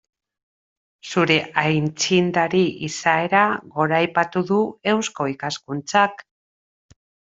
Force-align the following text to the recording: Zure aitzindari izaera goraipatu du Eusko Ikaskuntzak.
Zure 1.09 1.35
aitzindari 1.63 2.63
izaera 2.89 3.43
goraipatu 3.77 4.43
du 4.49 4.61
Eusko 4.95 5.29
Ikaskuntzak. 5.37 6.25